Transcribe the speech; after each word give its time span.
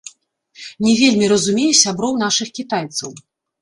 Не 0.85 0.95
вельмі 1.03 1.29
разумею 1.33 1.71
сяброў 1.83 2.13
нашых 2.27 2.47
кітайцаў. 2.61 3.09